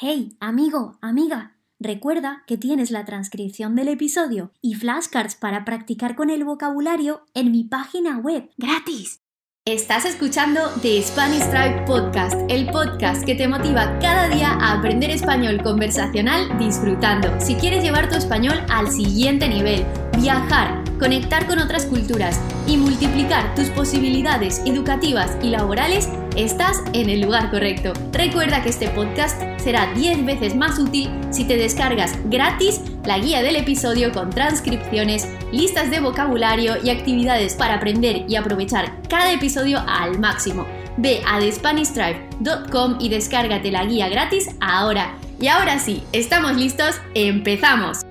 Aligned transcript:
Hey, 0.00 0.36
amigo, 0.38 0.96
amiga, 1.00 1.56
recuerda 1.80 2.44
que 2.46 2.56
tienes 2.56 2.92
la 2.92 3.04
transcripción 3.04 3.74
del 3.74 3.88
episodio 3.88 4.52
y 4.62 4.74
flashcards 4.74 5.34
para 5.34 5.64
practicar 5.64 6.14
con 6.14 6.30
el 6.30 6.44
vocabulario 6.44 7.26
en 7.34 7.50
mi 7.50 7.64
página 7.64 8.16
web, 8.16 8.48
gratis. 8.56 9.22
Estás 9.64 10.04
escuchando 10.04 10.60
The 10.82 11.02
Spanish 11.02 11.50
Tribe 11.50 11.82
Podcast, 11.84 12.36
el 12.48 12.70
podcast 12.70 13.24
que 13.24 13.34
te 13.34 13.48
motiva 13.48 13.98
cada 13.98 14.28
día 14.28 14.52
a 14.52 14.78
aprender 14.78 15.10
español 15.10 15.60
conversacional 15.64 16.56
disfrutando. 16.60 17.28
Si 17.40 17.56
quieres 17.56 17.82
llevar 17.82 18.08
tu 18.08 18.14
español 18.14 18.64
al 18.70 18.92
siguiente 18.92 19.48
nivel, 19.48 19.84
viajar, 20.16 20.84
conectar 21.00 21.48
con 21.48 21.58
otras 21.58 21.86
culturas 21.86 22.40
y 22.68 22.76
multiplicar 22.76 23.52
tus 23.56 23.68
posibilidades 23.70 24.62
educativas 24.64 25.36
y 25.42 25.50
laborales, 25.50 26.08
estás 26.38 26.84
en 26.92 27.10
el 27.10 27.20
lugar 27.20 27.50
correcto. 27.50 27.92
Recuerda 28.12 28.62
que 28.62 28.68
este 28.68 28.88
podcast 28.90 29.42
será 29.58 29.92
10 29.92 30.24
veces 30.24 30.54
más 30.54 30.78
útil 30.78 31.10
si 31.30 31.44
te 31.44 31.56
descargas 31.56 32.16
gratis 32.26 32.80
la 33.04 33.18
guía 33.18 33.42
del 33.42 33.56
episodio 33.56 34.12
con 34.12 34.30
transcripciones, 34.30 35.28
listas 35.50 35.90
de 35.90 35.98
vocabulario 35.98 36.76
y 36.82 36.90
actividades 36.90 37.54
para 37.54 37.74
aprender 37.74 38.24
y 38.28 38.36
aprovechar 38.36 39.02
cada 39.08 39.32
episodio 39.32 39.80
al 39.88 40.20
máximo. 40.20 40.64
Ve 40.96 41.22
a 41.26 41.40
thespanishtribe.com 41.40 42.98
y 43.00 43.08
descárgate 43.08 43.72
la 43.72 43.84
guía 43.84 44.08
gratis 44.08 44.48
ahora. 44.60 45.16
Y 45.40 45.48
ahora 45.48 45.80
sí, 45.80 46.04
¿estamos 46.12 46.56
listos? 46.56 47.00
¡Empezamos! 47.14 48.02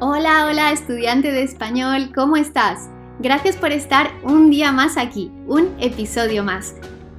Hola, 0.00 0.46
hola 0.46 0.72
estudiante 0.72 1.30
de 1.30 1.44
español, 1.44 2.10
¿cómo 2.12 2.36
estás? 2.36 2.88
Gracias 3.20 3.54
por 3.54 3.70
estar 3.70 4.10
un 4.24 4.50
día 4.50 4.72
más 4.72 4.96
aquí, 4.96 5.30
un 5.46 5.76
episodio 5.78 6.42
más. 6.42 6.74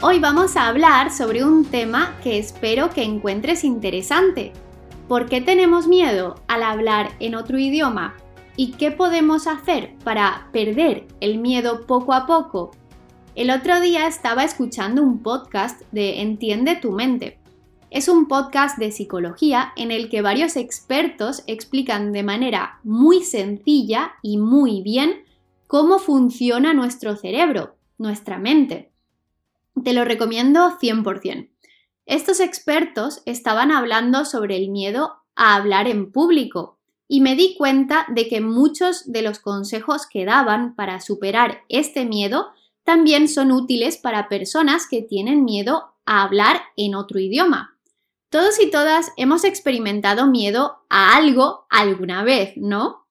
Hoy 0.06 0.20
vamos 0.20 0.58
a 0.58 0.68
hablar 0.68 1.14
sobre 1.14 1.46
un 1.46 1.64
tema 1.64 2.18
que 2.22 2.38
espero 2.38 2.90
que 2.90 3.04
encuentres 3.04 3.64
interesante. 3.64 4.52
¿Por 5.08 5.30
qué 5.30 5.40
tenemos 5.40 5.88
miedo 5.88 6.36
al 6.50 6.64
hablar 6.64 7.12
en 7.22 7.36
otro 7.36 7.58
idioma? 7.58 8.14
¿Y 8.58 8.74
qué 8.74 8.92
podemos 8.92 9.48
hacer 9.48 9.96
para 10.04 10.50
perder 10.52 11.08
el 11.22 11.38
miedo 11.38 11.86
poco 11.88 12.12
a 12.12 12.26
poco? 12.26 12.72
El 13.36 13.50
otro 13.50 13.80
día 13.80 14.06
estaba 14.06 14.44
escuchando 14.44 15.02
un 15.02 15.24
podcast 15.24 15.84
de 15.94 16.20
Entiende 16.20 16.76
tu 16.76 16.92
mente. 16.92 17.40
Es 17.90 18.10
un 18.10 18.28
podcast 18.28 18.78
de 18.78 18.92
psicología 18.92 19.72
en 19.78 19.90
el 19.90 20.10
que 20.10 20.22
varios 20.22 20.58
expertos 20.58 21.46
explican 21.48 22.12
de 22.12 22.24
manera 22.24 22.82
muy 22.84 23.24
sencilla 23.24 24.16
y 24.22 24.38
muy 24.38 24.82
bien 24.82 25.24
cómo 25.66 25.98
funciona 25.98 26.74
nuestro 26.74 27.16
cerebro, 27.16 27.78
nuestra 27.98 28.38
mente. 28.38 28.93
Te 29.82 29.94
lo 29.94 30.06
recomiendo 30.06 30.78
100%. 30.80 31.50
Estos 32.06 32.40
expertos 32.40 33.22
estaban 33.26 33.72
hablando 33.72 34.26
sobre 34.26 34.58
el 34.58 34.70
miedo 34.70 35.16
a 35.36 35.56
hablar 35.56 35.88
en 35.88 36.12
público 36.12 36.80
y 37.08 37.22
me 37.22 37.36
di 37.36 37.56
cuenta 37.58 38.06
de 38.10 38.28
que 38.28 38.42
muchos 38.42 39.12
de 39.12 39.22
los 39.22 39.40
consejos 39.40 40.06
que 40.06 40.26
daban 40.26 40.76
para 40.76 41.00
superar 41.02 41.62
este 41.70 42.06
miedo 42.06 42.48
también 42.84 43.28
son 43.28 43.52
útiles 43.52 43.98
para 43.98 44.30
personas 44.30 44.88
que 44.88 45.02
tienen 45.02 45.46
miedo 45.46 45.96
a 46.06 46.24
hablar 46.24 46.62
en 46.76 46.96
otro 46.96 47.20
idioma. 47.20 47.78
Todos 48.30 48.60
y 48.60 48.70
todas 48.70 49.12
hemos 49.16 49.44
experimentado 49.44 50.28
miedo 50.28 50.84
a 50.90 51.16
algo 51.16 51.66
alguna 51.70 52.24
vez, 52.24 52.54
¿no? 52.58 53.06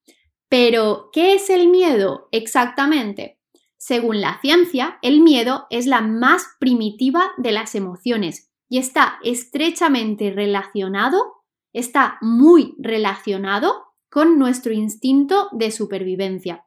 Pero, 0.49 1.11
¿qué 1.13 1.35
es 1.35 1.49
el 1.49 1.69
miedo 1.69 2.29
exactamente? 2.33 3.39
Según 3.85 4.21
la 4.21 4.39
ciencia, 4.41 5.01
el 5.03 5.23
miedo 5.23 5.67
es 5.69 5.89
la 5.89 6.03
más 6.03 6.45
primitiva 6.61 7.33
de 7.37 7.51
las 7.51 7.75
emociones 7.75 8.49
y 8.69 8.79
está 8.79 9.19
estrechamente 9.25 10.31
relacionado, 10.31 11.43
está 11.73 12.17
muy 12.21 12.77
relacionado 12.79 13.83
con 14.09 14.39
nuestro 14.39 14.73
instinto 14.73 15.49
de 15.51 15.73
supervivencia. 15.73 16.65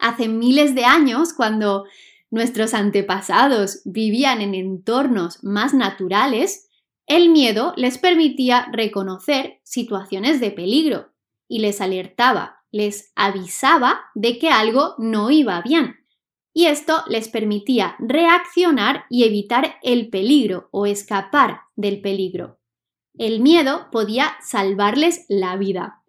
Hace 0.00 0.26
miles 0.26 0.74
de 0.74 0.84
años, 0.84 1.32
cuando 1.32 1.84
nuestros 2.28 2.74
antepasados 2.74 3.82
vivían 3.84 4.40
en 4.40 4.56
entornos 4.56 5.44
más 5.44 5.74
naturales, 5.74 6.68
el 7.06 7.28
miedo 7.28 7.72
les 7.76 7.98
permitía 7.98 8.66
reconocer 8.72 9.60
situaciones 9.62 10.40
de 10.40 10.50
peligro 10.50 11.12
y 11.46 11.60
les 11.60 11.80
alertaba, 11.80 12.64
les 12.72 13.12
avisaba 13.14 14.00
de 14.16 14.40
que 14.40 14.50
algo 14.50 14.96
no 14.98 15.30
iba 15.30 15.60
bien 15.60 16.04
y 16.56 16.68
esto 16.68 17.02
les 17.06 17.28
permitía 17.28 17.96
reaccionar 17.98 19.04
y 19.10 19.24
evitar 19.24 19.76
el 19.82 20.08
peligro 20.08 20.70
o 20.70 20.86
escapar 20.86 21.60
del 21.76 22.00
peligro. 22.00 22.58
El 23.18 23.40
miedo 23.40 23.88
podía 23.92 24.32
salvarles 24.40 25.26
la 25.28 25.56
vida. 25.56 26.00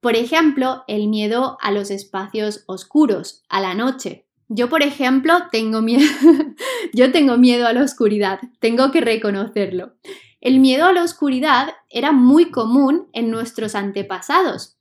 Por 0.00 0.14
ejemplo, 0.14 0.84
el 0.86 1.08
miedo 1.08 1.56
a 1.62 1.70
los 1.70 1.90
espacios 1.90 2.64
oscuros, 2.66 3.42
a 3.48 3.62
la 3.62 3.72
noche. 3.72 4.26
Yo, 4.48 4.68
por 4.68 4.82
ejemplo, 4.82 5.32
tengo 5.50 5.80
miedo, 5.80 6.04
yo 6.92 7.10
tengo 7.10 7.38
miedo 7.38 7.66
a 7.66 7.72
la 7.72 7.82
oscuridad, 7.82 8.38
tengo 8.60 8.90
que 8.90 9.00
reconocerlo. 9.00 9.94
El 10.42 10.60
miedo 10.60 10.84
a 10.84 10.92
la 10.92 11.04
oscuridad 11.04 11.70
era 11.88 12.12
muy 12.12 12.50
común 12.50 13.08
en 13.14 13.30
nuestros 13.30 13.74
antepasados, 13.74 14.76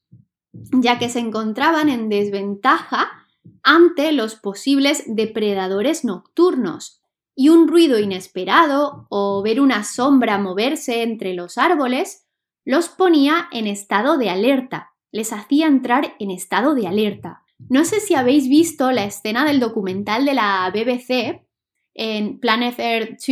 ya 0.51 0.99
que 0.99 1.07
se 1.07 1.19
encontraban 1.19 1.87
en 1.87 2.09
desventaja 2.09 3.24
ante 3.63 4.11
los 4.11 4.35
posibles 4.35 5.03
depredadores 5.07 6.05
nocturnos, 6.05 7.01
y 7.35 7.49
un 7.49 7.67
ruido 7.67 7.99
inesperado 7.99 9.07
o 9.09 9.41
ver 9.43 9.59
una 9.59 9.83
sombra 9.83 10.37
moverse 10.37 11.03
entre 11.03 11.33
los 11.33 11.57
árboles 11.57 12.25
los 12.63 12.89
ponía 12.89 13.47
en 13.51 13.67
estado 13.67 14.17
de 14.17 14.29
alerta, 14.29 14.93
les 15.11 15.33
hacía 15.33 15.67
entrar 15.67 16.15
en 16.19 16.31
estado 16.31 16.73
de 16.73 16.87
alerta. 16.87 17.43
No 17.69 17.85
sé 17.85 17.99
si 17.99 18.15
habéis 18.15 18.49
visto 18.49 18.91
la 18.91 19.05
escena 19.05 19.45
del 19.45 19.59
documental 19.59 20.25
de 20.25 20.33
la 20.33 20.69
BBC 20.71 21.45
en 21.93 22.39
Planet 22.39 22.79
Earth 22.79 23.19
2, 23.19 23.27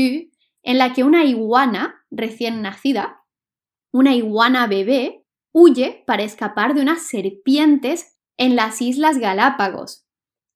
en 0.63 0.77
la 0.77 0.93
que 0.93 1.03
una 1.03 1.25
iguana 1.25 2.05
recién 2.11 2.61
nacida, 2.61 3.23
una 3.91 4.15
iguana 4.15 4.67
bebé, 4.67 5.25
huye 5.51 6.03
para 6.07 6.23
escapar 6.23 6.73
de 6.73 6.81
unas 6.81 7.03
serpientes 7.03 8.12
en 8.37 8.55
las 8.55 8.81
Islas 8.81 9.17
Galápagos. 9.17 10.05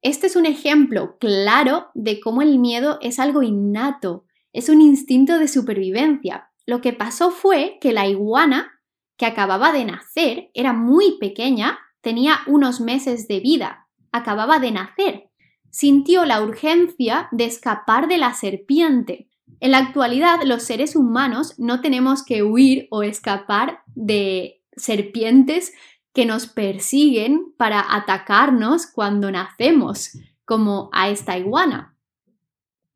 Este 0.01 0.27
es 0.27 0.35
un 0.35 0.45
ejemplo 0.45 1.17
claro 1.19 1.87
de 1.93 2.19
cómo 2.19 2.41
el 2.41 2.59
miedo 2.59 2.97
es 3.01 3.19
algo 3.19 3.43
innato, 3.43 4.25
es 4.53 4.69
un 4.69 4.81
instinto 4.81 5.39
de 5.39 5.47
supervivencia. 5.47 6.49
Lo 6.65 6.81
que 6.81 6.93
pasó 6.93 7.31
fue 7.31 7.77
que 7.81 7.93
la 7.93 8.07
iguana, 8.07 8.79
que 9.17 9.25
acababa 9.25 9.71
de 9.71 9.85
nacer, 9.85 10.49
era 10.53 10.73
muy 10.73 11.17
pequeña, 11.19 11.79
tenía 12.01 12.39
unos 12.47 12.79
meses 12.79 13.27
de 13.27 13.39
vida, 13.39 13.87
acababa 14.11 14.59
de 14.59 14.71
nacer, 14.71 15.29
sintió 15.71 16.25
la 16.25 16.41
urgencia 16.41 17.27
de 17.31 17.45
escapar 17.45 18.07
de 18.07 18.17
la 18.17 18.33
serpiente. 18.33 19.29
En 19.59 19.71
la 19.71 19.79
actualidad, 19.79 20.41
los 20.43 20.63
seres 20.63 20.95
humanos 20.95 21.55
no 21.57 21.81
tenemos 21.81 22.23
que 22.23 22.43
huir 22.43 22.87
o 22.91 23.03
escapar 23.03 23.81
de 23.95 24.63
serpientes 24.75 25.73
que 26.17 26.25
nos 26.25 26.47
persiguen 26.47 27.53
para 27.57 27.95
atacarnos 27.95 28.87
cuando 28.87 29.29
nacemos, 29.29 30.17
como 30.45 30.89
a 30.91 31.09
esta 31.09 31.37
iguana. 31.37 31.95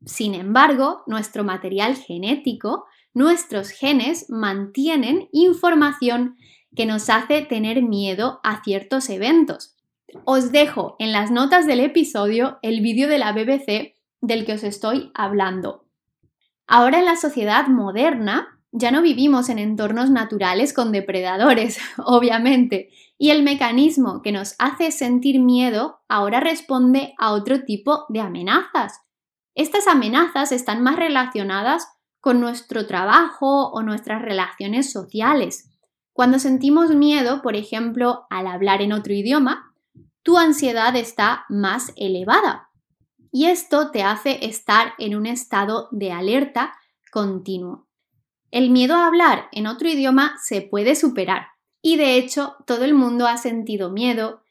Sin 0.04 0.34
embargo, 0.34 1.04
nuestro 1.06 1.44
material 1.44 1.94
genético, 1.94 2.84
nuestros 3.14 3.70
genes 3.70 4.28
mantienen 4.28 5.28
información 5.30 6.34
que 6.74 6.84
nos 6.84 7.08
hace 7.10 7.42
tener 7.42 7.80
miedo 7.82 8.40
a 8.42 8.64
ciertos 8.64 9.08
eventos. 9.08 9.76
Os 10.24 10.50
dejo 10.50 10.96
en 10.98 11.12
las 11.12 11.30
notas 11.30 11.64
del 11.68 11.78
episodio 11.78 12.58
el 12.60 12.80
vídeo 12.80 13.06
de 13.06 13.18
la 13.18 13.30
BBC 13.30 13.94
del 14.20 14.44
que 14.44 14.54
os 14.54 14.64
estoy 14.64 15.12
hablando. 15.14 15.86
Ahora 16.66 16.98
en 16.98 17.04
la 17.04 17.14
sociedad 17.14 17.68
moderna 17.68 18.60
ya 18.72 18.90
no 18.90 19.02
vivimos 19.02 19.50
en 19.50 19.58
entornos 19.58 20.10
naturales 20.10 20.72
con 20.72 20.92
depredadores, 20.92 21.78
obviamente, 21.98 22.90
y 23.18 23.30
el 23.30 23.42
mecanismo 23.42 24.22
que 24.22 24.32
nos 24.32 24.54
hace 24.58 24.90
sentir 24.90 25.38
miedo 25.38 26.00
ahora 26.08 26.40
responde 26.40 27.14
a 27.18 27.32
otro 27.32 27.62
tipo 27.64 28.06
de 28.08 28.20
amenazas. 28.20 29.00
Estas 29.54 29.86
amenazas 29.86 30.50
están 30.50 30.82
más 30.82 30.96
relacionadas 30.96 31.86
con 32.20 32.40
nuestro 32.40 32.86
trabajo 32.86 33.68
o 33.70 33.82
nuestras 33.82 34.22
relaciones 34.22 34.90
sociales. 34.90 35.70
Cuando 36.14 36.38
sentimos 36.38 36.94
miedo, 36.94 37.42
por 37.42 37.56
ejemplo, 37.56 38.26
al 38.30 38.46
hablar 38.46 38.80
en 38.80 38.92
otro 38.92 39.12
idioma, 39.12 39.74
tu 40.22 40.38
ansiedad 40.38 40.96
está 40.96 41.44
más 41.48 41.92
elevada. 41.96 42.70
Y 43.30 43.46
esto 43.46 43.90
te 43.90 44.02
hace 44.02 44.46
estar 44.46 44.94
en 44.98 45.14
un 45.14 45.26
estado 45.26 45.88
de 45.90 46.12
alerta 46.12 46.74
continuo. 47.10 47.86
El 48.52 48.68
miedo 48.68 48.94
a 48.94 49.06
hablar 49.06 49.48
en 49.50 49.66
otro 49.66 49.88
idioma 49.88 50.36
se 50.40 50.60
puede 50.60 50.94
superar. 50.94 51.46
Y 51.80 51.96
de 51.96 52.16
hecho, 52.16 52.54
todo 52.66 52.84
el 52.84 52.92
mundo 52.92 53.26
ha 53.26 53.38
sentido 53.38 53.90
miedo 53.90 54.42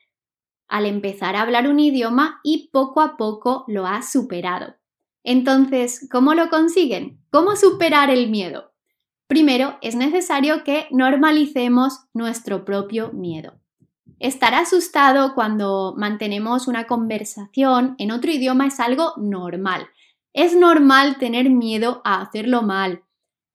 al 0.67 0.87
empezar 0.87 1.35
a 1.35 1.41
hablar 1.41 1.67
un 1.67 1.79
idioma 1.79 2.39
y 2.43 2.69
poco 2.73 3.01
a 3.01 3.15
poco 3.15 3.63
lo 3.67 3.85
ha 3.85 4.01
superado. 4.01 4.75
Entonces, 5.23 6.07
¿cómo 6.11 6.33
lo 6.33 6.49
consiguen? 6.49 7.21
¿Cómo 7.29 7.55
superar 7.55 8.09
el 8.09 8.29
miedo? 8.31 8.73
Primero, 9.27 9.77
es 9.81 9.95
necesario 9.95 10.63
que 10.63 10.87
normalicemos 10.89 12.05
nuestro 12.13 12.65
propio 12.65 13.11
miedo. 13.13 13.59
Estar 14.17 14.55
asustado 14.55 15.35
cuando 15.35 15.93
mantenemos 15.95 16.67
una 16.67 16.87
conversación 16.87 17.93
en 17.99 18.11
otro 18.11 18.31
idioma 18.31 18.65
es 18.65 18.79
algo 18.79 19.13
normal. 19.17 19.87
Es 20.33 20.55
normal 20.55 21.17
tener 21.19 21.51
miedo 21.51 22.01
a 22.03 22.21
hacerlo 22.21 22.63
mal. 22.63 23.03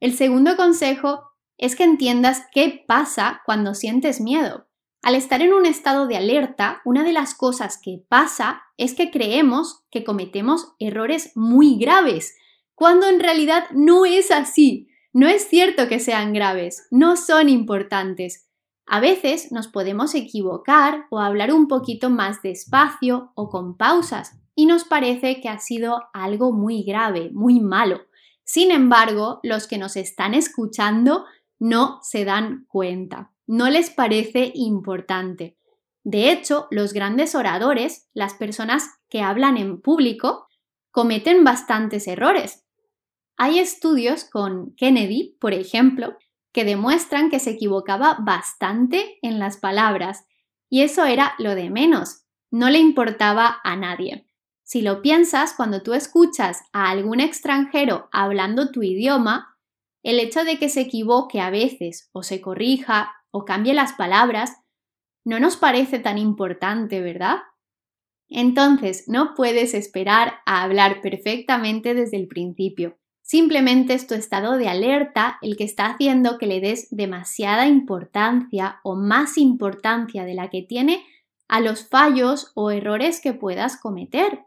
El 0.00 0.14
segundo 0.14 0.56
consejo 0.56 1.22
es 1.58 1.74
que 1.74 1.84
entiendas 1.84 2.44
qué 2.52 2.84
pasa 2.86 3.42
cuando 3.46 3.74
sientes 3.74 4.20
miedo. 4.20 4.68
Al 5.02 5.14
estar 5.14 5.40
en 5.40 5.52
un 5.52 5.66
estado 5.66 6.06
de 6.06 6.16
alerta, 6.16 6.80
una 6.84 7.04
de 7.04 7.12
las 7.12 7.34
cosas 7.34 7.78
que 7.80 8.04
pasa 8.08 8.62
es 8.76 8.94
que 8.94 9.10
creemos 9.10 9.84
que 9.90 10.04
cometemos 10.04 10.74
errores 10.78 11.32
muy 11.36 11.78
graves, 11.78 12.36
cuando 12.74 13.08
en 13.08 13.20
realidad 13.20 13.64
no 13.72 14.04
es 14.04 14.30
así. 14.30 14.88
No 15.12 15.28
es 15.28 15.48
cierto 15.48 15.88
que 15.88 15.98
sean 15.98 16.34
graves, 16.34 16.88
no 16.90 17.16
son 17.16 17.48
importantes. 17.48 18.50
A 18.84 19.00
veces 19.00 19.50
nos 19.50 19.66
podemos 19.66 20.14
equivocar 20.14 21.06
o 21.10 21.20
hablar 21.20 21.52
un 21.52 21.68
poquito 21.68 22.10
más 22.10 22.42
despacio 22.42 23.32
o 23.34 23.48
con 23.48 23.76
pausas 23.76 24.38
y 24.54 24.66
nos 24.66 24.84
parece 24.84 25.40
que 25.40 25.48
ha 25.48 25.58
sido 25.58 26.02
algo 26.12 26.52
muy 26.52 26.82
grave, 26.82 27.30
muy 27.32 27.60
malo. 27.60 28.05
Sin 28.46 28.70
embargo, 28.70 29.40
los 29.42 29.66
que 29.66 29.76
nos 29.76 29.96
están 29.96 30.32
escuchando 30.32 31.26
no 31.58 31.98
se 32.02 32.24
dan 32.24 32.64
cuenta, 32.68 33.32
no 33.46 33.68
les 33.68 33.90
parece 33.90 34.52
importante. 34.54 35.58
De 36.04 36.30
hecho, 36.30 36.68
los 36.70 36.92
grandes 36.92 37.34
oradores, 37.34 38.08
las 38.14 38.34
personas 38.34 38.88
que 39.08 39.20
hablan 39.20 39.56
en 39.56 39.80
público, 39.80 40.46
cometen 40.92 41.42
bastantes 41.42 42.06
errores. 42.06 42.64
Hay 43.36 43.58
estudios 43.58 44.24
con 44.24 44.76
Kennedy, 44.76 45.36
por 45.40 45.52
ejemplo, 45.52 46.16
que 46.52 46.64
demuestran 46.64 47.30
que 47.30 47.40
se 47.40 47.50
equivocaba 47.50 48.16
bastante 48.20 49.18
en 49.22 49.40
las 49.40 49.56
palabras, 49.56 50.24
y 50.70 50.82
eso 50.82 51.04
era 51.04 51.34
lo 51.38 51.56
de 51.56 51.68
menos, 51.68 52.24
no 52.52 52.70
le 52.70 52.78
importaba 52.78 53.60
a 53.64 53.74
nadie. 53.74 54.24
Si 54.66 54.82
lo 54.82 55.00
piensas, 55.00 55.54
cuando 55.54 55.80
tú 55.84 55.94
escuchas 55.94 56.64
a 56.72 56.90
algún 56.90 57.20
extranjero 57.20 58.08
hablando 58.10 58.72
tu 58.72 58.82
idioma, 58.82 59.56
el 60.02 60.18
hecho 60.18 60.42
de 60.42 60.58
que 60.58 60.68
se 60.68 60.80
equivoque 60.80 61.40
a 61.40 61.50
veces 61.50 62.10
o 62.10 62.24
se 62.24 62.40
corrija 62.40 63.14
o 63.30 63.44
cambie 63.44 63.74
las 63.74 63.92
palabras 63.92 64.56
no 65.24 65.38
nos 65.38 65.56
parece 65.56 66.00
tan 66.00 66.18
importante, 66.18 67.00
¿verdad? 67.00 67.38
Entonces, 68.28 69.04
no 69.06 69.34
puedes 69.36 69.72
esperar 69.72 70.40
a 70.46 70.64
hablar 70.64 71.00
perfectamente 71.00 71.94
desde 71.94 72.16
el 72.16 72.26
principio. 72.26 72.98
Simplemente 73.22 73.94
es 73.94 74.08
tu 74.08 74.14
estado 74.14 74.56
de 74.56 74.68
alerta 74.68 75.38
el 75.42 75.56
que 75.56 75.62
está 75.62 75.86
haciendo 75.86 76.38
que 76.38 76.46
le 76.48 76.60
des 76.60 76.88
demasiada 76.90 77.68
importancia 77.68 78.80
o 78.82 78.96
más 78.96 79.38
importancia 79.38 80.24
de 80.24 80.34
la 80.34 80.50
que 80.50 80.62
tiene 80.62 81.06
a 81.46 81.60
los 81.60 81.88
fallos 81.88 82.50
o 82.56 82.72
errores 82.72 83.20
que 83.20 83.32
puedas 83.32 83.80
cometer. 83.80 84.40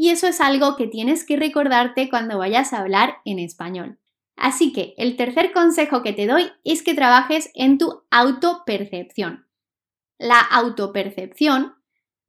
Y 0.00 0.08
eso 0.08 0.26
es 0.26 0.40
algo 0.40 0.76
que 0.76 0.86
tienes 0.86 1.26
que 1.26 1.36
recordarte 1.36 2.08
cuando 2.08 2.38
vayas 2.38 2.72
a 2.72 2.78
hablar 2.78 3.18
en 3.26 3.38
español. 3.38 3.98
Así 4.34 4.72
que 4.72 4.94
el 4.96 5.14
tercer 5.14 5.52
consejo 5.52 6.02
que 6.02 6.14
te 6.14 6.26
doy 6.26 6.50
es 6.64 6.82
que 6.82 6.94
trabajes 6.94 7.50
en 7.52 7.76
tu 7.76 8.04
autopercepción. 8.10 9.46
La 10.16 10.40
autopercepción 10.40 11.74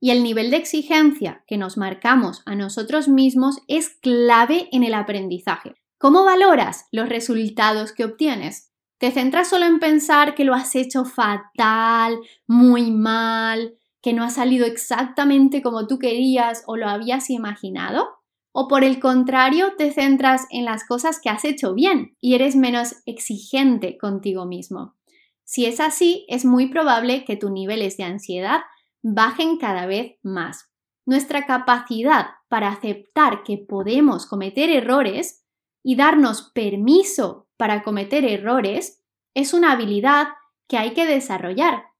y 0.01 0.11
el 0.11 0.21
nivel 0.21 0.51
de 0.51 0.57
exigencia 0.57 1.45
que 1.47 1.55
nos 1.55 1.77
marcamos 1.77 2.41
a 2.45 2.55
nosotros 2.55 3.07
mismos 3.07 3.61
es 3.69 3.87
clave 3.87 4.67
en 4.73 4.83
el 4.83 4.93
aprendizaje. 4.93 5.75
¿Cómo 5.97 6.25
valoras 6.25 6.87
los 6.91 7.07
resultados 7.07 7.93
que 7.93 8.03
obtienes? 8.03 8.73
¿Te 8.97 9.11
centras 9.11 9.49
solo 9.49 9.63
en 9.63 9.79
pensar 9.79 10.35
que 10.35 10.43
lo 10.43 10.55
has 10.55 10.75
hecho 10.75 11.05
fatal, 11.05 12.19
muy 12.47 12.91
mal, 12.91 13.77
que 14.01 14.13
no 14.13 14.23
ha 14.23 14.29
salido 14.29 14.65
exactamente 14.65 15.61
como 15.61 15.87
tú 15.87 15.99
querías 15.99 16.63
o 16.65 16.75
lo 16.75 16.87
habías 16.87 17.29
imaginado? 17.29 18.09
¿O 18.51 18.67
por 18.67 18.83
el 18.83 18.99
contrario 18.99 19.75
te 19.77 19.91
centras 19.91 20.45
en 20.49 20.65
las 20.65 20.85
cosas 20.85 21.19
que 21.21 21.29
has 21.29 21.45
hecho 21.45 21.73
bien 21.73 22.17
y 22.19 22.35
eres 22.35 22.55
menos 22.55 22.95
exigente 23.05 23.97
contigo 23.97 24.45
mismo? 24.45 24.95
Si 25.43 25.65
es 25.65 25.79
así, 25.79 26.25
es 26.27 26.45
muy 26.45 26.67
probable 26.67 27.23
que 27.25 27.37
tus 27.37 27.51
niveles 27.51 27.97
de 27.97 28.03
ansiedad 28.03 28.61
bajen 29.03 29.57
cada 29.57 29.85
vez 29.85 30.17
más. 30.21 30.69
Nuestra 31.05 31.45
capacidad 31.45 32.27
para 32.49 32.69
aceptar 32.69 33.43
que 33.43 33.57
podemos 33.57 34.25
cometer 34.25 34.69
errores 34.69 35.45
y 35.83 35.95
darnos 35.95 36.51
permiso 36.53 37.47
para 37.57 37.83
cometer 37.83 38.25
errores 38.25 39.03
es 39.33 39.53
una 39.53 39.71
habilidad 39.71 40.27
que 40.67 40.77
hay 40.77 40.93
que 40.93 41.05
desarrollar 41.05 41.90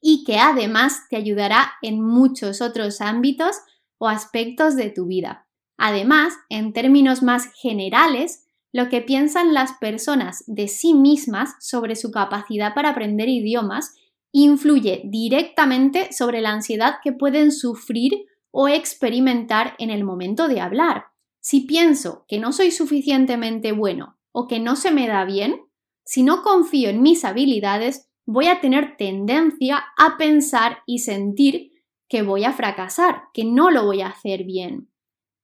y 0.00 0.24
que 0.24 0.38
además 0.38 1.02
te 1.10 1.16
ayudará 1.16 1.72
en 1.82 2.00
muchos 2.00 2.60
otros 2.60 3.00
ámbitos 3.00 3.56
o 3.98 4.08
aspectos 4.08 4.76
de 4.76 4.90
tu 4.90 5.06
vida. 5.06 5.46
Además, 5.76 6.34
en 6.48 6.72
términos 6.72 7.22
más 7.22 7.52
generales, 7.60 8.46
lo 8.72 8.88
que 8.88 9.00
piensan 9.00 9.54
las 9.54 9.72
personas 9.74 10.44
de 10.46 10.68
sí 10.68 10.94
mismas 10.94 11.54
sobre 11.60 11.96
su 11.96 12.10
capacidad 12.10 12.74
para 12.74 12.90
aprender 12.90 13.28
idiomas 13.28 13.94
influye 14.32 15.02
directamente 15.04 16.12
sobre 16.12 16.40
la 16.40 16.50
ansiedad 16.50 16.96
que 17.02 17.12
pueden 17.12 17.50
sufrir 17.50 18.26
o 18.50 18.68
experimentar 18.68 19.74
en 19.78 19.90
el 19.90 20.04
momento 20.04 20.48
de 20.48 20.60
hablar. 20.60 21.06
Si 21.40 21.60
pienso 21.60 22.24
que 22.28 22.38
no 22.38 22.52
soy 22.52 22.70
suficientemente 22.70 23.72
bueno 23.72 24.18
o 24.32 24.46
que 24.48 24.60
no 24.60 24.76
se 24.76 24.90
me 24.90 25.06
da 25.08 25.24
bien, 25.24 25.62
si 26.04 26.22
no 26.22 26.42
confío 26.42 26.90
en 26.90 27.02
mis 27.02 27.24
habilidades, 27.24 28.07
voy 28.30 28.48
a 28.48 28.60
tener 28.60 28.98
tendencia 28.98 29.82
a 29.96 30.18
pensar 30.18 30.82
y 30.84 30.98
sentir 30.98 31.72
que 32.10 32.20
voy 32.20 32.44
a 32.44 32.52
fracasar, 32.52 33.22
que 33.32 33.44
no 33.46 33.70
lo 33.70 33.86
voy 33.86 34.02
a 34.02 34.08
hacer 34.08 34.44
bien. 34.44 34.92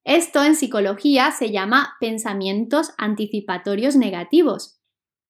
Esto 0.04 0.44
en 0.44 0.54
psicología 0.54 1.30
se 1.30 1.50
llama 1.50 1.96
pensamientos 1.98 2.92
anticipatorios 2.98 3.96
negativos. 3.96 4.78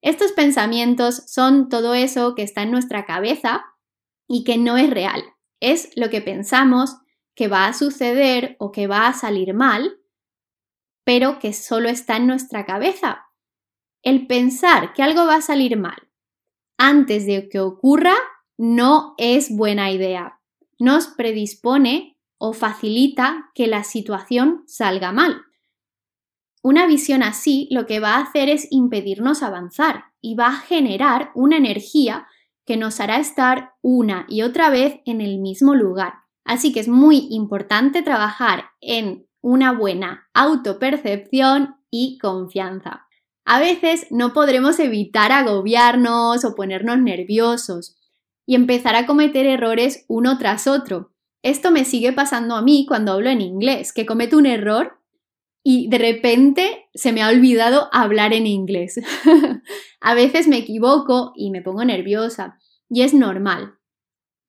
Estos 0.02 0.32
pensamientos 0.32 1.22
son 1.28 1.68
todo 1.68 1.94
eso 1.94 2.34
que 2.34 2.42
está 2.42 2.62
en 2.62 2.72
nuestra 2.72 3.06
cabeza 3.06 3.64
y 4.26 4.42
que 4.42 4.58
no 4.58 4.76
es 4.76 4.90
real. 4.90 5.22
Es 5.60 5.92
lo 5.94 6.10
que 6.10 6.20
pensamos 6.20 6.96
que 7.36 7.46
va 7.46 7.68
a 7.68 7.72
suceder 7.72 8.56
o 8.58 8.72
que 8.72 8.88
va 8.88 9.06
a 9.06 9.12
salir 9.12 9.54
mal 9.54 10.00
pero 11.04 11.38
que 11.38 11.52
solo 11.52 11.88
está 11.88 12.16
en 12.16 12.26
nuestra 12.26 12.64
cabeza. 12.64 13.26
El 14.02 14.26
pensar 14.26 14.94
que 14.94 15.02
algo 15.02 15.26
va 15.26 15.36
a 15.36 15.42
salir 15.42 15.78
mal 15.78 16.03
antes 16.86 17.24
de 17.24 17.48
que 17.48 17.60
ocurra 17.60 18.14
no 18.58 19.14
es 19.16 19.48
buena 19.56 19.90
idea. 19.90 20.38
Nos 20.78 21.06
predispone 21.06 22.18
o 22.36 22.52
facilita 22.52 23.50
que 23.54 23.66
la 23.66 23.84
situación 23.84 24.64
salga 24.66 25.10
mal. 25.10 25.40
Una 26.62 26.86
visión 26.86 27.22
así 27.22 27.68
lo 27.70 27.86
que 27.86 28.00
va 28.00 28.16
a 28.16 28.20
hacer 28.20 28.50
es 28.50 28.68
impedirnos 28.70 29.42
avanzar 29.42 30.12
y 30.20 30.34
va 30.34 30.48
a 30.48 30.56
generar 30.56 31.30
una 31.34 31.56
energía 31.56 32.26
que 32.66 32.76
nos 32.76 33.00
hará 33.00 33.16
estar 33.16 33.72
una 33.80 34.26
y 34.28 34.42
otra 34.42 34.68
vez 34.68 35.00
en 35.06 35.22
el 35.22 35.38
mismo 35.38 35.74
lugar. 35.74 36.14
Así 36.44 36.70
que 36.74 36.80
es 36.80 36.88
muy 36.88 37.28
importante 37.30 38.02
trabajar 38.02 38.66
en 38.82 39.26
una 39.40 39.72
buena 39.72 40.28
autopercepción 40.34 41.76
y 41.90 42.18
confianza. 42.18 43.03
A 43.44 43.60
veces 43.60 44.06
no 44.10 44.32
podremos 44.32 44.78
evitar 44.78 45.30
agobiarnos 45.30 46.44
o 46.44 46.54
ponernos 46.54 46.98
nerviosos 46.98 47.96
y 48.46 48.54
empezar 48.54 48.96
a 48.96 49.06
cometer 49.06 49.46
errores 49.46 50.04
uno 50.08 50.38
tras 50.38 50.66
otro. 50.66 51.12
Esto 51.42 51.70
me 51.70 51.84
sigue 51.84 52.12
pasando 52.12 52.56
a 52.56 52.62
mí 52.62 52.86
cuando 52.88 53.12
hablo 53.12 53.28
en 53.28 53.42
inglés, 53.42 53.92
que 53.92 54.06
cometo 54.06 54.38
un 54.38 54.46
error 54.46 54.98
y 55.62 55.88
de 55.88 55.98
repente 55.98 56.86
se 56.94 57.12
me 57.12 57.22
ha 57.22 57.28
olvidado 57.28 57.88
hablar 57.92 58.32
en 58.32 58.46
inglés. 58.46 59.00
a 60.00 60.14
veces 60.14 60.48
me 60.48 60.58
equivoco 60.58 61.32
y 61.36 61.50
me 61.50 61.60
pongo 61.60 61.84
nerviosa 61.84 62.58
y 62.88 63.02
es 63.02 63.12
normal, 63.12 63.74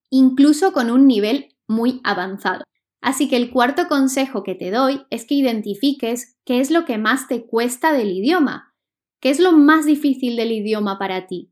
incluso 0.10 0.72
con 0.72 0.90
un 0.90 1.06
nivel 1.06 1.56
muy 1.68 2.00
avanzado. 2.06 2.64
Así 3.02 3.28
que 3.28 3.36
el 3.36 3.52
cuarto 3.52 3.88
consejo 3.88 4.44
que 4.44 4.56
te 4.56 4.72
doy 4.72 5.06
es 5.10 5.26
que 5.26 5.36
identifiques 5.36 6.38
qué 6.46 6.60
es 6.60 6.72
lo 6.72 6.86
que 6.86 6.98
más 6.98 7.28
te 7.28 7.46
cuesta 7.46 7.92
del 7.92 8.12
idioma, 8.12 8.75
qué 9.20 9.30
es 9.30 9.40
lo 9.40 9.52
más 9.52 9.86
difícil 9.86 10.36
del 10.36 10.52
idioma 10.52 10.98
para 11.00 11.28
ti 11.28 11.52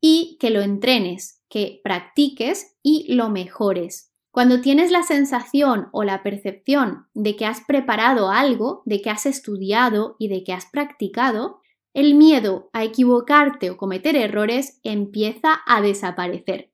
y 0.00 0.36
que 0.40 0.50
lo 0.50 0.60
entrenes, 0.60 1.42
que 1.48 1.80
practiques 1.84 2.76
y 2.82 3.14
lo 3.14 3.28
mejores. 3.30 4.12
Cuando 4.32 4.60
tienes 4.60 4.90
la 4.90 5.02
sensación 5.02 5.88
o 5.92 6.04
la 6.04 6.22
percepción 6.22 7.06
de 7.12 7.36
que 7.36 7.44
has 7.44 7.60
preparado 7.60 8.30
algo, 8.30 8.82
de 8.86 9.02
que 9.02 9.10
has 9.10 9.26
estudiado 9.26 10.16
y 10.18 10.28
de 10.28 10.42
que 10.42 10.54
has 10.54 10.66
practicado, 10.66 11.60
el 11.94 12.14
miedo 12.14 12.70
a 12.72 12.82
equivocarte 12.84 13.70
o 13.70 13.76
cometer 13.76 14.16
errores 14.16 14.80
empieza 14.82 15.60
a 15.66 15.82
desaparecer. 15.82 16.72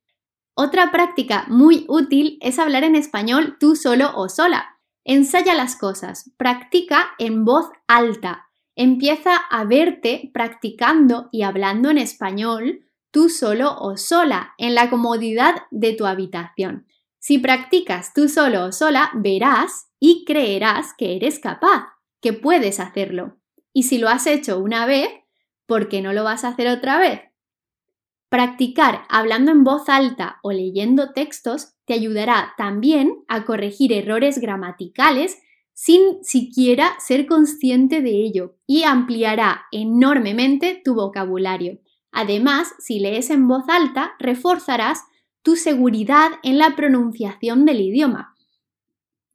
Otra 0.54 0.90
práctica 0.90 1.44
muy 1.48 1.84
útil 1.88 2.38
es 2.40 2.58
hablar 2.58 2.84
en 2.84 2.94
español 2.94 3.56
tú 3.58 3.76
solo 3.76 4.12
o 4.14 4.28
sola. 4.28 4.80
Ensaya 5.04 5.54
las 5.54 5.76
cosas, 5.76 6.32
practica 6.36 7.10
en 7.18 7.44
voz 7.44 7.66
alta. 7.86 8.47
Empieza 8.80 9.34
a 9.34 9.64
verte 9.64 10.30
practicando 10.32 11.28
y 11.32 11.42
hablando 11.42 11.90
en 11.90 11.98
español 11.98 12.86
tú 13.10 13.28
solo 13.28 13.76
o 13.76 13.96
sola 13.96 14.54
en 14.56 14.76
la 14.76 14.88
comodidad 14.88 15.56
de 15.72 15.94
tu 15.94 16.06
habitación. 16.06 16.86
Si 17.18 17.38
practicas 17.38 18.14
tú 18.14 18.28
solo 18.28 18.66
o 18.66 18.70
sola, 18.70 19.10
verás 19.14 19.88
y 19.98 20.24
creerás 20.24 20.94
que 20.96 21.16
eres 21.16 21.40
capaz, 21.40 21.88
que 22.20 22.32
puedes 22.32 22.78
hacerlo. 22.78 23.40
Y 23.72 23.82
si 23.82 23.98
lo 23.98 24.08
has 24.08 24.28
hecho 24.28 24.60
una 24.60 24.86
vez, 24.86 25.08
¿por 25.66 25.88
qué 25.88 26.00
no 26.00 26.12
lo 26.12 26.22
vas 26.22 26.44
a 26.44 26.50
hacer 26.50 26.68
otra 26.68 26.98
vez? 26.98 27.22
Practicar 28.28 29.06
hablando 29.08 29.50
en 29.50 29.64
voz 29.64 29.88
alta 29.88 30.38
o 30.44 30.52
leyendo 30.52 31.12
textos 31.12 31.74
te 31.84 31.94
ayudará 31.94 32.54
también 32.56 33.24
a 33.26 33.44
corregir 33.44 33.92
errores 33.92 34.38
gramaticales 34.38 35.36
sin 35.80 36.24
siquiera 36.24 36.96
ser 36.98 37.28
consciente 37.28 38.02
de 38.02 38.10
ello 38.10 38.56
y 38.66 38.82
ampliará 38.82 39.66
enormemente 39.70 40.82
tu 40.84 40.96
vocabulario. 40.96 41.78
Además, 42.10 42.74
si 42.80 42.98
lees 42.98 43.30
en 43.30 43.46
voz 43.46 43.62
alta, 43.68 44.14
reforzarás 44.18 45.04
tu 45.42 45.54
seguridad 45.54 46.32
en 46.42 46.58
la 46.58 46.74
pronunciación 46.74 47.64
del 47.64 47.80
idioma. 47.80 48.34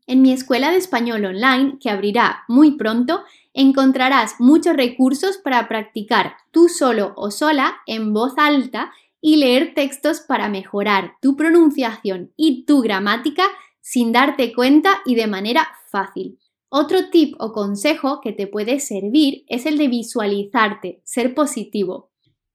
En 0.06 0.22
mi 0.22 0.34
escuela 0.34 0.72
de 0.72 0.80
español 0.80 1.24
online, 1.24 1.78
que 1.80 1.90
abrirá 1.90 2.44
muy 2.50 2.72
pronto, 2.72 3.24
encontrarás 3.54 4.36
muchos 4.40 4.76
recursos 4.76 5.38
para 5.38 5.70
practicar 5.70 6.36
tú 6.52 6.68
solo 6.68 7.14
o 7.16 7.32
sola 7.32 7.78
en 7.88 8.12
voz 8.12 8.34
alta 8.36 8.92
y 9.22 9.38
leer 9.38 9.74
textos 9.76 10.20
para 10.20 10.50
mejorar 10.50 11.14
tu 11.22 11.38
pronunciación 11.38 12.34
y 12.36 12.66
tu 12.66 12.82
gramática 12.82 13.46
sin 13.84 14.14
darte 14.14 14.54
cuenta 14.54 15.02
y 15.06 15.16
de 15.16 15.28
manera 15.28 15.68
fácil. 15.92 16.40
Otro 16.70 17.10
tip 17.10 17.36
o 17.38 17.52
consejo 17.52 18.22
que 18.22 18.32
te 18.32 18.48
puede 18.48 18.80
servir 18.80 19.44
es 19.48 19.66
el 19.66 19.78
de 19.78 19.90
visualizarte, 19.90 21.02
ser 21.04 21.36
positivo. 21.36 22.10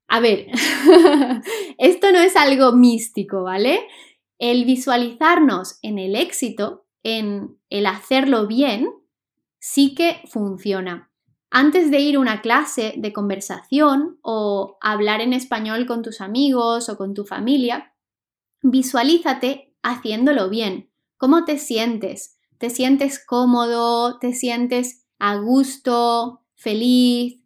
A 0.09 0.21
ver, 0.21 0.47
esto 1.79 2.11
no 2.13 2.19
es 2.19 2.35
algo 2.35 2.73
místico, 2.73 3.43
¿vale? 3.43 3.87
El 4.39 4.65
visualizarnos 4.65 5.79
en 5.83 5.99
el 5.99 6.17
éxito, 6.17 6.87
en 7.03 7.59
el 7.69 7.87
hacerlo 7.87 8.47
bien, 8.47 8.89
sí 9.61 9.95
que 9.95 10.23
funciona. 10.29 11.13
Antes 11.51 11.91
de 11.91 12.01
ir 12.01 12.17
a 12.17 12.21
una 12.21 12.41
clase 12.41 12.95
de 12.97 13.13
conversación 13.13 14.19
o 14.23 14.79
hablar 14.81 15.21
en 15.21 15.35
español 15.35 15.87
con 15.87 16.03
tus 16.03 16.23
amigos 16.23 16.89
o 16.89 16.97
con 16.97 17.13
tu 17.13 17.27
familia, 17.27 17.95
visualízate 18.63 19.75
haciéndolo 19.83 20.49
bien. 20.49 20.89
¿Cómo 21.19 21.45
te 21.45 21.59
sientes? 21.59 22.39
¿Te 22.57 22.71
sientes 22.71 23.23
cómodo? 23.23 24.19
¿Te 24.19 24.33
sientes 24.33 25.05
a 25.19 25.37
gusto? 25.37 26.41
¿Feliz? 26.55 27.43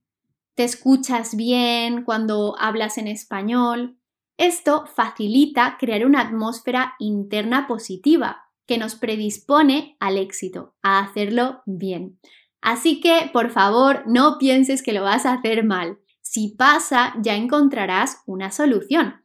te 0.54 0.64
escuchas 0.64 1.34
bien 1.36 2.04
cuando 2.04 2.56
hablas 2.58 2.98
en 2.98 3.08
español. 3.08 3.96
Esto 4.36 4.86
facilita 4.86 5.76
crear 5.78 6.04
una 6.04 6.20
atmósfera 6.20 6.94
interna 6.98 7.66
positiva 7.66 8.44
que 8.66 8.78
nos 8.78 8.94
predispone 8.94 9.96
al 10.00 10.18
éxito, 10.18 10.74
a 10.82 11.00
hacerlo 11.00 11.62
bien. 11.66 12.18
Así 12.60 13.00
que, 13.00 13.30
por 13.32 13.50
favor, 13.50 14.04
no 14.06 14.38
pienses 14.38 14.82
que 14.82 14.92
lo 14.92 15.02
vas 15.02 15.26
a 15.26 15.34
hacer 15.34 15.64
mal. 15.64 15.98
Si 16.20 16.50
pasa, 16.50 17.14
ya 17.20 17.34
encontrarás 17.34 18.22
una 18.26 18.50
solución. 18.50 19.24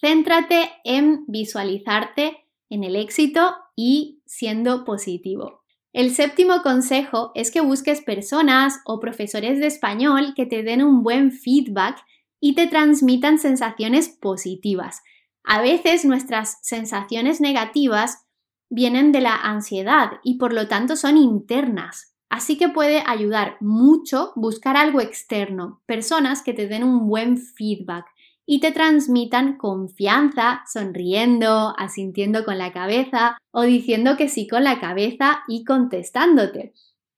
Céntrate 0.00 0.70
en 0.84 1.24
visualizarte 1.28 2.44
en 2.68 2.84
el 2.84 2.96
éxito 2.96 3.54
y 3.76 4.22
siendo 4.26 4.84
positivo. 4.84 5.62
El 5.92 6.14
séptimo 6.14 6.62
consejo 6.62 7.30
es 7.34 7.50
que 7.50 7.60
busques 7.60 8.00
personas 8.00 8.80
o 8.84 8.98
profesores 9.00 9.60
de 9.60 9.66
español 9.66 10.34
que 10.34 10.46
te 10.46 10.62
den 10.62 10.82
un 10.82 11.02
buen 11.02 11.32
feedback 11.32 12.04
y 12.40 12.54
te 12.54 12.66
transmitan 12.66 13.38
sensaciones 13.38 14.08
positivas. 14.08 15.02
A 15.44 15.62
veces 15.62 16.04
nuestras 16.04 16.58
sensaciones 16.62 17.40
negativas 17.40 18.26
vienen 18.68 19.12
de 19.12 19.20
la 19.20 19.36
ansiedad 19.36 20.18
y 20.22 20.38
por 20.38 20.52
lo 20.52 20.68
tanto 20.68 20.96
son 20.96 21.16
internas. 21.16 22.14
Así 22.28 22.58
que 22.58 22.68
puede 22.68 23.02
ayudar 23.06 23.56
mucho 23.60 24.32
buscar 24.34 24.76
algo 24.76 25.00
externo, 25.00 25.80
personas 25.86 26.42
que 26.42 26.52
te 26.52 26.66
den 26.66 26.82
un 26.82 27.06
buen 27.06 27.38
feedback 27.38 28.06
y 28.46 28.60
te 28.60 28.70
transmitan 28.70 29.58
confianza, 29.58 30.62
sonriendo, 30.72 31.74
asintiendo 31.76 32.44
con 32.44 32.58
la 32.58 32.72
cabeza 32.72 33.36
o 33.50 33.62
diciendo 33.62 34.16
que 34.16 34.28
sí 34.28 34.46
con 34.46 34.64
la 34.64 34.80
cabeza 34.80 35.40
y 35.48 35.64
contestándote. 35.64 36.72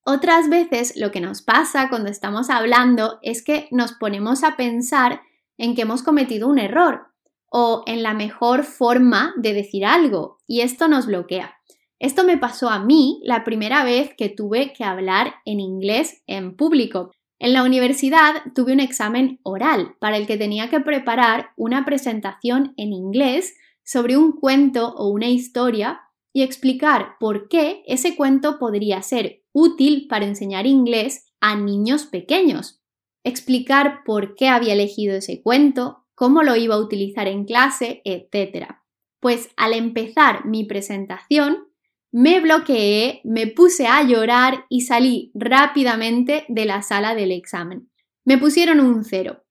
Otras 0.04 0.49
veces 0.49 0.97
lo 0.97 1.11
que 1.11 1.20
nos 1.20 1.42
pasa 1.42 1.90
cuando 1.90 2.08
estamos 2.08 2.49
hablando 2.49 3.18
es 3.23 3.44
que 3.44 3.68
nos 3.70 3.92
ponemos 3.92 4.42
a 4.42 4.56
pensar 4.56 5.20
en 5.58 5.75
que 5.75 5.82
hemos 5.82 6.02
cometido 6.02 6.49
un 6.49 6.58
error 6.58 7.08
o 7.50 7.82
en 7.87 8.02
la 8.02 8.14
mejor 8.14 8.64
forma 8.64 9.35
de 9.37 9.52
decir 9.52 9.85
algo 9.85 10.38
y 10.47 10.62
esto 10.62 10.88
nos 10.88 11.06
bloquea. 11.06 11.54
Esto 11.99 12.25
me 12.25 12.38
pasó 12.38 12.70
a 12.70 12.78
mí 12.78 13.20
la 13.25 13.44
primera 13.44 13.85
vez 13.85 14.14
que 14.16 14.28
tuve 14.28 14.73
que 14.73 14.85
hablar 14.85 15.35
en 15.44 15.61
inglés 15.61 16.23
en 16.26 16.56
público. 16.56 17.11
En 17.40 17.52
la 17.52 17.62
universidad 17.62 18.42
tuve 18.54 18.73
un 18.73 18.80
examen 18.80 19.38
oral 19.45 19.95
para 20.00 20.16
el 20.16 20.26
que 20.26 20.37
tenía 20.37 20.71
que 20.71 20.80
preparar 20.80 21.50
una 21.57 21.85
presentación 21.85 22.75
en 22.76 22.92
inglés 22.92 23.54
sobre 23.85 24.16
un 24.16 24.33
cuento 24.33 24.95
o 24.97 25.09
una 25.09 25.28
historia 25.28 26.00
y 26.33 26.42
explicar 26.42 27.16
por 27.21 27.49
qué 27.49 27.83
ese 27.87 28.16
cuento 28.16 28.59
podría 28.59 29.02
ser 29.02 29.45
útil 29.52 30.09
para 30.09 30.26
enseñar 30.26 30.66
inglés 30.66 31.26
a 31.40 31.57
niños 31.57 32.07
pequeños. 32.07 32.83
Explicar 33.23 34.02
por 34.04 34.35
qué 34.35 34.49
había 34.49 34.73
elegido 34.73 35.16
ese 35.16 35.40
cuento, 35.40 36.07
cómo 36.14 36.42
lo 36.42 36.57
iba 36.57 36.75
a 36.75 36.80
utilizar 36.80 37.28
en 37.28 37.45
clase, 37.45 38.02
etc. 38.04 38.66
Pues 39.21 39.50
al 39.57 39.75
empezar 39.75 40.45
mi 40.45 40.64
presentación 40.64 41.68
me 42.11 42.41
bloqueé, 42.41 43.21
me 43.25 43.47
puse 43.47 43.87
a 43.87 44.03
llorar 44.03 44.65
y 44.69 44.83
salí 44.83 45.31
rápidamente 45.35 46.45
de 46.49 46.65
la 46.65 46.83
sala 46.83 47.15
del 47.15 47.33
examen. 47.33 47.91
Me 48.25 48.38
pusieron 48.38 48.81
un 48.81 49.05
cero. 49.05 49.45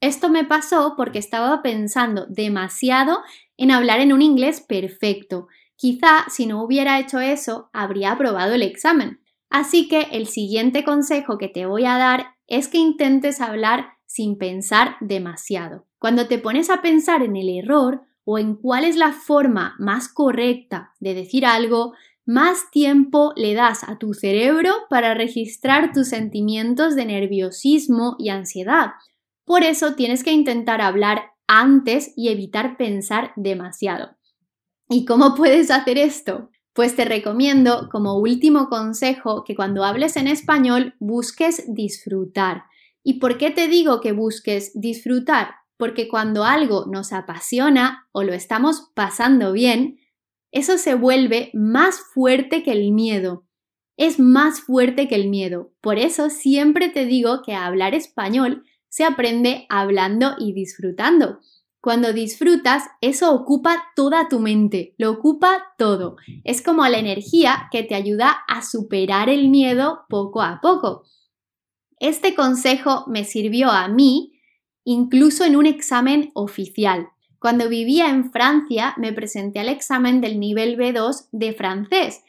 Esto 0.00 0.28
me 0.28 0.44
pasó 0.44 0.94
porque 0.96 1.18
estaba 1.18 1.62
pensando 1.62 2.26
demasiado 2.26 3.22
en 3.56 3.70
hablar 3.70 4.00
en 4.00 4.12
un 4.12 4.22
inglés 4.22 4.60
perfecto. 4.60 5.48
Quizá 5.76 6.26
si 6.28 6.46
no 6.46 6.62
hubiera 6.62 6.98
hecho 6.98 7.20
eso, 7.20 7.70
habría 7.72 8.12
aprobado 8.12 8.54
el 8.54 8.62
examen. 8.62 9.20
Así 9.48 9.88
que 9.88 10.02
el 10.12 10.26
siguiente 10.26 10.84
consejo 10.84 11.38
que 11.38 11.48
te 11.48 11.66
voy 11.66 11.86
a 11.86 11.96
dar 11.96 12.34
es 12.46 12.68
que 12.68 12.78
intentes 12.78 13.40
hablar 13.40 13.94
sin 14.06 14.36
pensar 14.38 14.96
demasiado. 15.00 15.86
Cuando 15.98 16.28
te 16.28 16.38
pones 16.38 16.70
a 16.70 16.82
pensar 16.82 17.22
en 17.22 17.36
el 17.36 17.48
error, 17.48 18.02
o 18.26 18.38
en 18.38 18.56
cuál 18.56 18.84
es 18.84 18.96
la 18.96 19.12
forma 19.12 19.76
más 19.78 20.08
correcta 20.08 20.92
de 20.98 21.14
decir 21.14 21.46
algo, 21.46 21.94
más 22.26 22.70
tiempo 22.72 23.32
le 23.36 23.54
das 23.54 23.84
a 23.84 23.98
tu 23.98 24.14
cerebro 24.14 24.74
para 24.90 25.14
registrar 25.14 25.92
tus 25.92 26.08
sentimientos 26.08 26.96
de 26.96 27.06
nerviosismo 27.06 28.16
y 28.18 28.30
ansiedad. 28.30 28.94
Por 29.44 29.62
eso 29.62 29.94
tienes 29.94 30.24
que 30.24 30.32
intentar 30.32 30.80
hablar 30.80 31.30
antes 31.46 32.12
y 32.16 32.30
evitar 32.30 32.76
pensar 32.76 33.32
demasiado. 33.36 34.16
¿Y 34.88 35.04
cómo 35.04 35.36
puedes 35.36 35.70
hacer 35.70 35.96
esto? 35.96 36.50
Pues 36.72 36.96
te 36.96 37.04
recomiendo 37.04 37.88
como 37.92 38.18
último 38.18 38.68
consejo 38.68 39.44
que 39.44 39.54
cuando 39.54 39.84
hables 39.84 40.16
en 40.16 40.26
español 40.26 40.96
busques 40.98 41.72
disfrutar. 41.72 42.64
¿Y 43.04 43.20
por 43.20 43.38
qué 43.38 43.52
te 43.52 43.68
digo 43.68 44.00
que 44.00 44.10
busques 44.10 44.72
disfrutar? 44.74 45.54
Porque 45.76 46.08
cuando 46.08 46.44
algo 46.44 46.86
nos 46.86 47.12
apasiona 47.12 48.08
o 48.12 48.22
lo 48.22 48.32
estamos 48.32 48.90
pasando 48.94 49.52
bien, 49.52 49.98
eso 50.52 50.78
se 50.78 50.94
vuelve 50.94 51.50
más 51.54 52.00
fuerte 52.14 52.62
que 52.62 52.72
el 52.72 52.92
miedo. 52.92 53.46
Es 53.96 54.18
más 54.18 54.60
fuerte 54.60 55.08
que 55.08 55.14
el 55.14 55.28
miedo. 55.28 55.72
Por 55.80 55.98
eso 55.98 56.30
siempre 56.30 56.88
te 56.88 57.06
digo 57.06 57.42
que 57.42 57.54
hablar 57.54 57.94
español 57.94 58.64
se 58.88 59.04
aprende 59.04 59.66
hablando 59.68 60.34
y 60.38 60.52
disfrutando. 60.52 61.40
Cuando 61.80 62.12
disfrutas, 62.12 62.84
eso 63.00 63.32
ocupa 63.32 63.84
toda 63.94 64.28
tu 64.28 64.40
mente, 64.40 64.94
lo 64.98 65.10
ocupa 65.10 65.74
todo. 65.78 66.16
Es 66.42 66.60
como 66.62 66.86
la 66.88 66.98
energía 66.98 67.68
que 67.70 67.84
te 67.84 67.94
ayuda 67.94 68.30
a 68.48 68.62
superar 68.62 69.28
el 69.28 69.50
miedo 69.50 70.00
poco 70.08 70.42
a 70.42 70.60
poco. 70.60 71.04
Este 72.00 72.34
consejo 72.34 73.04
me 73.06 73.24
sirvió 73.24 73.70
a 73.70 73.88
mí 73.88 74.35
incluso 74.86 75.44
en 75.44 75.56
un 75.56 75.66
examen 75.66 76.30
oficial. 76.32 77.08
Cuando 77.40 77.68
vivía 77.68 78.08
en 78.08 78.30
Francia 78.30 78.94
me 78.96 79.12
presenté 79.12 79.58
al 79.58 79.68
examen 79.68 80.20
del 80.20 80.40
nivel 80.40 80.78
B2 80.78 81.28
de 81.32 81.52
francés 81.52 82.22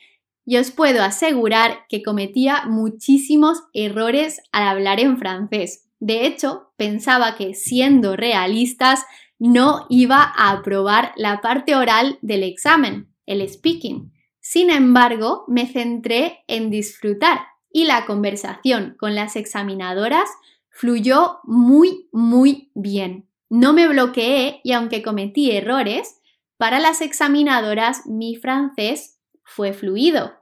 y 0.44 0.58
os 0.58 0.72
puedo 0.72 1.04
asegurar 1.04 1.86
que 1.88 2.02
cometía 2.02 2.64
muchísimos 2.66 3.64
errores 3.74 4.42
al 4.52 4.68
hablar 4.68 5.00
en 5.00 5.18
francés. 5.18 5.88
De 6.00 6.26
hecho, 6.26 6.72
pensaba 6.78 7.36
que 7.36 7.54
siendo 7.54 8.16
realistas 8.16 9.06
no 9.40 9.86
iba 9.90 10.24
a 10.24 10.52
aprobar 10.52 11.14
la 11.16 11.42
parte 11.42 11.76
oral 11.76 12.18
del 12.22 12.44
examen, 12.44 13.08
el 13.28 13.48
speaking. 13.48 14.12
Sin 14.40 14.72
embargo, 14.72 15.44
me 15.48 15.68
centré 15.68 16.44
en 16.48 16.72
disfrutar 16.72 17.40
y 17.72 17.86
la 17.86 18.06
conversación 18.06 18.96
con 18.98 19.14
las 19.14 19.36
examinadoras 19.36 20.30
fluyó 20.78 21.40
muy, 21.44 22.08
muy 22.12 22.70
bien. 22.76 23.28
No 23.50 23.74
me 23.74 23.88
bloqueé 23.88 24.62
y 24.64 24.74
aunque 24.74 25.02
cometí 25.02 25.50
errores, 25.50 26.22
para 26.58 26.80
las 26.80 27.02
examinadoras 27.02 28.06
mi 28.06 28.36
francés 28.36 29.20
fue 29.44 29.74
fluido. 29.74 30.34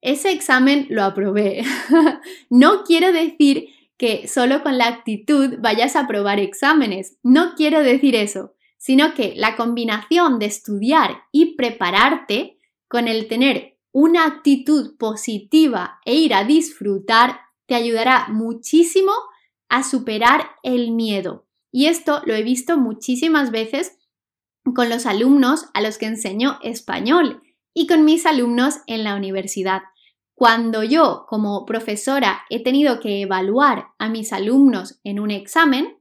Ese 0.00 0.30
examen 0.30 0.86
lo 0.90 1.02
aprobé. 1.02 1.64
no 2.50 2.84
quiero 2.84 3.12
decir 3.12 3.70
que 3.96 4.28
solo 4.28 4.62
con 4.62 4.78
la 4.78 4.86
actitud 4.86 5.56
vayas 5.58 5.96
a 5.96 6.02
aprobar 6.02 6.38
exámenes. 6.38 7.18
No 7.24 7.54
quiero 7.56 7.82
decir 7.82 8.14
eso, 8.14 8.54
sino 8.78 9.12
que 9.14 9.34
la 9.34 9.56
combinación 9.56 10.38
de 10.38 10.46
estudiar 10.46 11.24
y 11.32 11.56
prepararte 11.56 12.60
con 12.86 13.08
el 13.08 13.26
tener 13.26 13.76
una 13.90 14.24
actitud 14.24 14.96
positiva 14.98 15.98
e 16.04 16.14
ir 16.14 16.32
a 16.32 16.44
disfrutar 16.44 17.40
te 17.66 17.74
ayudará 17.74 18.28
muchísimo 18.28 19.12
a 19.70 19.82
superar 19.82 20.50
el 20.62 20.90
miedo. 20.90 21.46
Y 21.72 21.86
esto 21.86 22.20
lo 22.26 22.34
he 22.34 22.42
visto 22.42 22.76
muchísimas 22.76 23.50
veces 23.50 23.96
con 24.74 24.90
los 24.90 25.06
alumnos 25.06 25.66
a 25.72 25.80
los 25.80 25.96
que 25.96 26.06
enseño 26.06 26.58
español 26.62 27.42
y 27.72 27.86
con 27.86 28.04
mis 28.04 28.26
alumnos 28.26 28.80
en 28.86 29.04
la 29.04 29.14
universidad. 29.14 29.82
Cuando 30.34 30.82
yo 30.82 31.26
como 31.28 31.64
profesora 31.66 32.42
he 32.50 32.62
tenido 32.62 33.00
que 33.00 33.22
evaluar 33.22 33.88
a 33.98 34.08
mis 34.08 34.32
alumnos 34.32 35.00
en 35.04 35.20
un 35.20 35.30
examen 35.30 35.98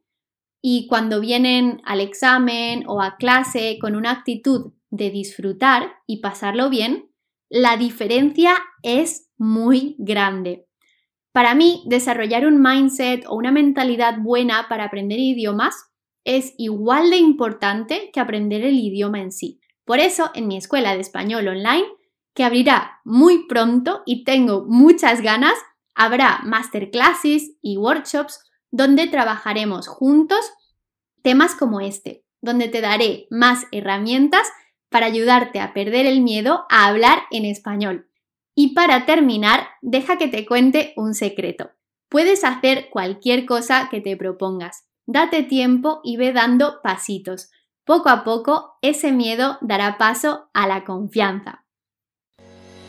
y 0.62 0.88
cuando 0.88 1.22
vienen 1.22 1.82
al 1.86 2.02
examen 2.02 2.84
o 2.88 3.02
a 3.02 3.18
clase 3.18 3.78
con 3.80 3.96
una 3.96 4.12
actitud 4.12 4.74
de 4.90 5.12
disfrutar 5.12 5.94
y 6.08 6.22
pasarlo 6.22 6.70
bien, 6.70 7.12
la 7.50 7.78
diferencia 7.78 8.56
es 8.82 9.30
muy 9.38 9.96
grande. 10.00 10.69
Para 11.32 11.56
mí, 11.56 11.84
desarrollar 11.86 12.46
un 12.46 12.62
mindset 12.62 13.26
o 13.28 13.36
una 13.36 13.52
mentalidad 13.52 14.18
buena 14.20 14.68
para 14.68 14.86
aprender 14.86 15.20
idiomas 15.20 15.76
es 16.26 16.54
igual 16.58 17.12
de 17.12 17.18
importante 17.18 18.10
que 18.12 18.20
aprender 18.20 18.64
el 18.64 18.78
idioma 18.78 19.22
en 19.22 19.32
sí. 19.32 19.60
Por 19.86 20.00
eso, 20.00 20.32
en 20.34 20.48
mi 20.48 20.58
escuela 20.58 20.94
de 20.94 21.02
español 21.02 21.48
online, 21.48 21.86
que 22.34 22.44
abrirá 22.44 23.00
muy 23.04 23.48
pronto 23.48 24.04
y 24.06 24.24
tengo 24.24 24.66
muchas 24.68 25.22
ganas, 25.22 25.56
habrá 25.96 26.42
masterclasses 26.44 27.52
y 27.62 27.78
workshops 27.78 28.40
donde 28.72 29.08
trabajaremos 29.08 29.88
juntos 29.88 30.40
temas 31.22 31.56
como 31.56 31.82
este, 31.82 32.24
donde 32.42 32.68
te 32.68 32.82
daré 32.82 33.28
más 33.30 33.66
herramientas 33.72 34.48
para 34.90 35.08
ayudarte 35.08 35.60
a 35.60 35.74
perder 35.74 36.06
el 36.06 36.22
miedo 36.22 36.66
a 36.70 36.88
hablar 36.88 37.24
en 37.32 37.46
español. 37.46 38.09
Y 38.62 38.74
para 38.74 39.06
terminar, 39.06 39.70
deja 39.82 40.18
que 40.18 40.28
te 40.28 40.46
cuente 40.46 40.92
un 40.98 41.14
secreto. 41.14 41.72
Puedes 42.10 42.44
hacer 42.44 42.90
cualquier 42.90 43.46
cosa 43.46 43.88
que 43.90 44.02
te 44.02 44.18
propongas. 44.18 44.84
Date 45.06 45.44
tiempo 45.44 46.02
y 46.04 46.18
ve 46.18 46.34
dando 46.34 46.82
pasitos. 46.84 47.52
Poco 47.86 48.10
a 48.10 48.26
poco, 48.26 48.78
ese 48.82 49.14
miedo 49.14 49.58
dará 49.62 49.98
paso 49.98 50.50
a 50.54 50.68
la 50.68 50.84
confianza. 50.84 51.64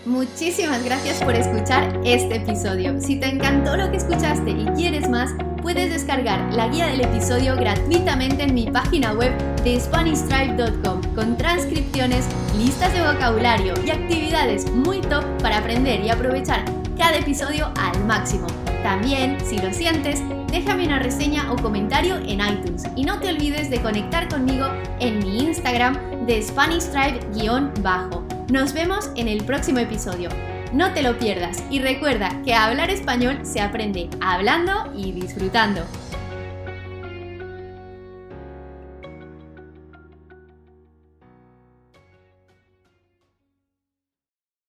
Muchísimas 0.04 0.84
gracias 0.84 1.22
por 1.22 1.36
escuchar 1.36 2.00
este 2.04 2.38
episodio. 2.38 3.00
Si 3.00 3.20
te 3.20 3.26
encantó 3.26 3.76
lo 3.76 3.92
que 3.92 3.98
escuchaste 3.98 4.50
y 4.50 4.66
quieres 4.74 5.08
más, 5.08 5.30
puedes 5.62 5.90
descargar 5.90 6.52
la 6.54 6.68
guía 6.68 6.86
del 6.86 7.02
episodio 7.02 7.56
gratuitamente 7.56 8.44
en 8.44 8.54
mi 8.54 8.66
página 8.66 9.12
web 9.12 9.32
de 9.62 9.78
SpanishTribe.com 9.78 11.00
con 11.14 11.36
transcripciones, 11.36 12.26
listas 12.56 12.92
de 12.92 13.00
vocabulario 13.02 13.74
y 13.84 13.90
actividades 13.90 14.70
muy 14.70 15.00
top 15.00 15.24
para 15.42 15.58
aprender 15.58 16.00
y 16.00 16.10
aprovechar 16.10 16.64
cada 16.96 17.18
episodio 17.18 17.72
al 17.76 18.04
máximo. 18.06 18.46
También, 18.82 19.38
si 19.44 19.58
lo 19.58 19.72
sientes, 19.72 20.22
déjame 20.50 20.86
una 20.86 20.98
reseña 20.98 21.52
o 21.52 21.56
comentario 21.56 22.16
en 22.16 22.40
iTunes 22.40 22.84
y 22.96 23.04
no 23.04 23.20
te 23.20 23.28
olvides 23.28 23.70
de 23.70 23.80
conectar 23.80 24.28
conmigo 24.28 24.66
en 25.00 25.18
mi 25.18 25.44
Instagram 25.44 26.26
de 26.26 26.42
SpanishTribe-bajo. 26.42 28.25
Nos 28.50 28.73
vemos 28.73 29.10
en 29.16 29.28
el 29.28 29.44
próximo 29.44 29.78
episodio. 29.78 30.28
No 30.73 30.93
te 30.93 31.02
lo 31.02 31.19
pierdas 31.19 31.65
y 31.69 31.80
recuerda 31.80 32.30
que 32.45 32.54
hablar 32.54 32.91
español 32.91 33.41
se 33.43 33.61
aprende 33.61 34.09
hablando 34.21 34.93
y 34.95 35.11
disfrutando. 35.11 35.85